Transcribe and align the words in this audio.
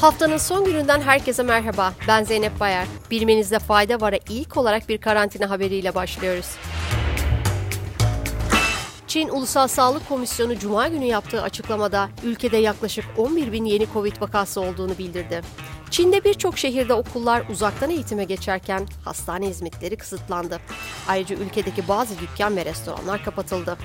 Haftanın 0.00 0.36
son 0.36 0.64
gününden 0.64 1.00
herkese 1.00 1.42
merhaba. 1.42 1.92
Ben 2.08 2.24
Zeynep 2.24 2.60
Bayar. 2.60 2.86
Bilmenizde 3.10 3.58
fayda 3.58 4.00
var'a 4.00 4.18
ilk 4.28 4.56
olarak 4.56 4.88
bir 4.88 4.98
karantina 4.98 5.50
haberiyle 5.50 5.94
başlıyoruz. 5.94 6.46
Çin 9.06 9.28
Ulusal 9.28 9.68
Sağlık 9.68 10.08
Komisyonu 10.08 10.58
Cuma 10.58 10.88
günü 10.88 11.04
yaptığı 11.04 11.42
açıklamada 11.42 12.08
ülkede 12.24 12.56
yaklaşık 12.56 13.04
11 13.16 13.52
bin 13.52 13.64
yeni 13.64 13.86
Covid 13.92 14.20
vakası 14.20 14.60
olduğunu 14.60 14.98
bildirdi. 14.98 15.40
Çin'de 15.90 16.24
birçok 16.24 16.58
şehirde 16.58 16.94
okullar 16.94 17.42
uzaktan 17.50 17.90
eğitime 17.90 18.24
geçerken 18.24 18.86
hastane 19.04 19.46
hizmetleri 19.46 19.96
kısıtlandı. 19.96 20.60
Ayrıca 21.08 21.36
ülkedeki 21.36 21.88
bazı 21.88 22.18
dükkan 22.20 22.56
ve 22.56 22.64
restoranlar 22.64 23.24
kapatıldı. 23.24 23.76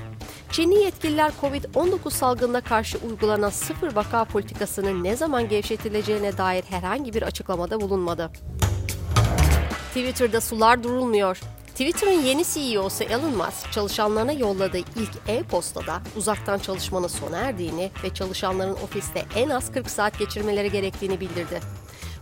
Çinli 0.54 0.74
yetkililer 0.74 1.32
Covid-19 1.42 2.10
salgınına 2.10 2.60
karşı 2.60 2.98
uygulanan 2.98 3.50
sıfır 3.50 3.96
vaka 3.96 4.24
politikasının 4.24 5.04
ne 5.04 5.16
zaman 5.16 5.48
gevşetileceğine 5.48 6.38
dair 6.38 6.64
herhangi 6.68 7.14
bir 7.14 7.22
açıklamada 7.22 7.80
bulunmadı. 7.80 8.30
Twitter'da 9.88 10.40
sular 10.40 10.82
durulmuyor. 10.82 11.40
Twitter'ın 11.66 12.22
yeni 12.22 12.44
CEO'su 12.44 13.04
Elon 13.04 13.36
Musk 13.36 13.72
çalışanlarına 13.72 14.32
yolladığı 14.32 14.78
ilk 14.78 15.28
e-postada 15.28 16.02
uzaktan 16.16 16.58
çalışmanın 16.58 17.08
sona 17.08 17.36
erdiğini 17.36 17.90
ve 18.04 18.14
çalışanların 18.14 18.74
ofiste 18.74 19.24
en 19.36 19.50
az 19.50 19.72
40 19.72 19.90
saat 19.90 20.18
geçirmeleri 20.18 20.70
gerektiğini 20.70 21.20
bildirdi. 21.20 21.60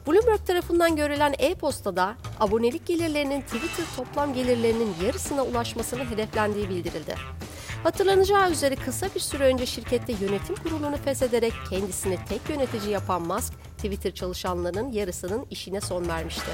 Bloomberg 0.06 0.46
tarafından 0.46 0.96
görülen 0.96 1.34
e-postada 1.38 2.16
abonelik 2.40 2.86
gelirlerinin 2.86 3.40
Twitter 3.40 3.84
toplam 3.96 4.34
gelirlerinin 4.34 4.94
yarısına 5.04 5.42
ulaşmasının 5.42 6.04
hedeflendiği 6.04 6.68
bildirildi. 6.68 7.14
Hatırlanacağı 7.82 8.50
üzere 8.50 8.76
kısa 8.76 9.06
bir 9.14 9.20
süre 9.20 9.44
önce 9.44 9.66
şirkette 9.66 10.12
yönetim 10.12 10.54
kurulunu 10.54 10.96
feshederek 10.96 11.52
kendisini 11.70 12.18
tek 12.28 12.40
yönetici 12.48 12.90
yapan 12.92 13.22
Musk, 13.22 13.52
Twitter 13.76 14.14
çalışanlarının 14.14 14.92
yarısının 14.92 15.46
işine 15.50 15.80
son 15.80 16.08
vermişti. 16.08 16.50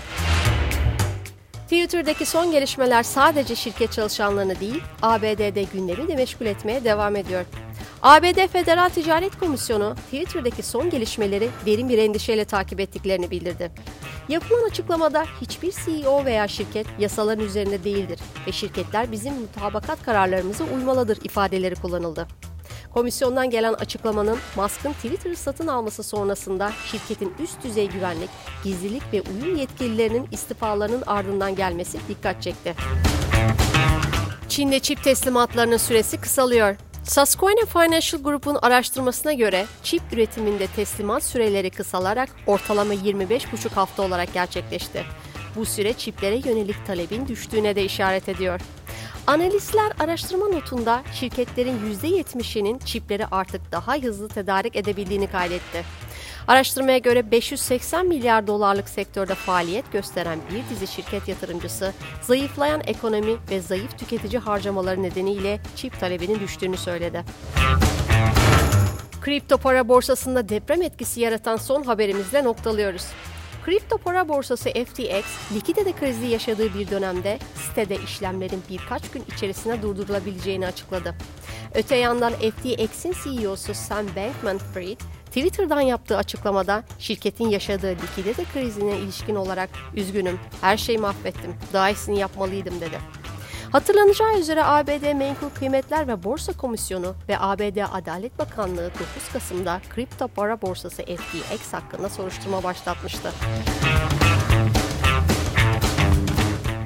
Twitter'daki 1.64 2.26
son 2.26 2.50
gelişmeler 2.50 3.02
sadece 3.02 3.56
şirket 3.56 3.92
çalışanlarını 3.92 4.60
değil, 4.60 4.82
ABD'de 5.02 5.62
gündemi 5.62 6.08
de 6.08 6.16
meşgul 6.16 6.46
etmeye 6.46 6.84
devam 6.84 7.16
ediyor. 7.16 7.44
ABD 8.02 8.46
Federal 8.48 8.88
Ticaret 8.88 9.38
Komisyonu 9.38 9.94
Twitter'daki 9.94 10.62
son 10.62 10.90
gelişmeleri 10.90 11.50
derin 11.66 11.88
bir 11.88 11.98
endişeyle 11.98 12.44
takip 12.44 12.80
ettiklerini 12.80 13.30
bildirdi. 13.30 13.70
Yapılan 14.28 14.68
açıklamada 14.70 15.24
hiçbir 15.40 15.72
CEO 15.84 16.24
veya 16.24 16.48
şirket 16.48 16.86
yasaların 16.98 17.44
üzerinde 17.44 17.84
değildir 17.84 18.20
ve 18.46 18.52
şirketler 18.52 19.12
bizim 19.12 19.34
mutabakat 19.34 20.02
kararlarımıza 20.02 20.64
uymalıdır 20.64 21.18
ifadeleri 21.24 21.74
kullanıldı. 21.74 22.26
Komisyondan 22.94 23.50
gelen 23.50 23.72
açıklamanın 23.72 24.38
Musk'ın 24.56 24.92
Twitter'ı 24.92 25.36
satın 25.36 25.66
alması 25.66 26.02
sonrasında 26.02 26.72
şirketin 26.90 27.34
üst 27.42 27.64
düzey 27.64 27.88
güvenlik, 27.88 28.30
gizlilik 28.64 29.02
ve 29.12 29.22
uyum 29.22 29.56
yetkililerinin 29.56 30.28
istifalarının 30.32 31.02
ardından 31.06 31.56
gelmesi 31.56 31.98
dikkat 32.08 32.42
çekti. 32.42 32.74
Çin'de 34.48 34.80
çip 34.80 35.04
teslimatlarının 35.04 35.76
süresi 35.76 36.20
kısalıyor. 36.20 36.76
Susquehanna 37.08 37.66
Financial 37.66 38.22
Group'un 38.22 38.58
araştırmasına 38.62 39.32
göre 39.32 39.66
çip 39.82 40.02
üretiminde 40.12 40.66
teslimat 40.66 41.22
süreleri 41.22 41.70
kısalarak 41.70 42.28
ortalama 42.46 42.94
25,5 42.94 43.68
hafta 43.74 44.02
olarak 44.02 44.34
gerçekleşti. 44.34 45.04
Bu 45.56 45.64
süre 45.64 45.92
çiplere 45.92 46.36
yönelik 46.36 46.86
talebin 46.86 47.28
düştüğüne 47.28 47.76
de 47.76 47.84
işaret 47.84 48.28
ediyor. 48.28 48.60
Analistler 49.26 49.92
araştırma 50.00 50.48
notunda 50.48 51.02
şirketlerin 51.14 51.96
%70'inin 52.02 52.78
çipleri 52.78 53.26
artık 53.26 53.72
daha 53.72 53.96
hızlı 53.96 54.28
tedarik 54.28 54.76
edebildiğini 54.76 55.30
kaydetti. 55.30 55.84
Araştırmaya 56.48 56.98
göre 56.98 57.30
580 57.30 58.06
milyar 58.06 58.46
dolarlık 58.46 58.88
sektörde 58.88 59.34
faaliyet 59.34 59.92
gösteren 59.92 60.38
bir 60.50 60.70
dizi 60.70 60.86
şirket 60.86 61.28
yatırımcısı, 61.28 61.92
zayıflayan 62.22 62.82
ekonomi 62.86 63.36
ve 63.50 63.60
zayıf 63.60 63.98
tüketici 63.98 64.38
harcamaları 64.38 65.02
nedeniyle 65.02 65.60
çip 65.76 66.00
talebinin 66.00 66.40
düştüğünü 66.40 66.76
söyledi. 66.76 67.24
Kripto 69.20 69.58
para 69.58 69.88
borsasında 69.88 70.48
deprem 70.48 70.82
etkisi 70.82 71.20
yaratan 71.20 71.56
son 71.56 71.82
haberimizle 71.82 72.44
noktalıyoruz. 72.44 73.06
Kripto 73.64 73.98
para 73.98 74.28
borsası 74.28 74.70
FTX, 74.70 75.52
likidite 75.54 75.92
krizi 75.92 76.26
yaşadığı 76.26 76.74
bir 76.74 76.90
dönemde 76.90 77.38
sitede 77.54 77.96
işlemlerin 77.96 78.62
birkaç 78.70 79.10
gün 79.10 79.24
içerisinde 79.34 79.82
durdurulabileceğini 79.82 80.66
açıkladı. 80.66 81.14
Öte 81.74 81.96
yandan 81.96 82.32
FTX'in 82.32 83.14
CEO'su 83.24 83.74
Sam 83.74 84.06
Bankman-Fried, 84.06 84.98
Twitter'dan 85.28 85.80
yaptığı 85.80 86.16
açıklamada 86.16 86.82
şirketin 86.98 87.48
yaşadığı 87.48 87.90
likidite 87.90 88.44
krizine 88.44 88.96
ilişkin 88.96 89.34
olarak 89.34 89.70
üzgünüm, 89.94 90.40
her 90.60 90.76
şeyi 90.76 90.98
mahvettim, 90.98 91.54
daha 91.72 91.90
iyisini 91.90 92.18
yapmalıydım 92.18 92.80
dedi. 92.80 92.98
Hatırlanacağı 93.72 94.38
üzere 94.38 94.64
ABD 94.64 95.14
Menkul 95.14 95.48
Kıymetler 95.48 96.08
ve 96.08 96.24
Borsa 96.24 96.52
Komisyonu 96.52 97.14
ve 97.28 97.38
ABD 97.38 97.76
Adalet 97.92 98.38
Bakanlığı 98.38 98.90
9 98.94 99.32
Kasım'da 99.32 99.80
kripto 99.94 100.28
para 100.28 100.62
borsası 100.62 101.02
FTX 101.02 101.72
hakkında 101.72 102.08
soruşturma 102.08 102.62
başlatmıştı. 102.62 103.32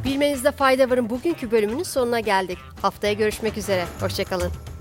Bilmenizde 0.05 0.51
fayda 0.51 0.91
varın 0.91 1.11
bugünkü 1.11 1.51
bölümünün 1.51 1.83
sonuna 1.83 2.21
geldik. 2.21 2.59
Haftaya 2.83 3.13
görüşmek 3.13 3.59
üzere. 3.59 3.85
Hoşçakalın. 4.01 4.72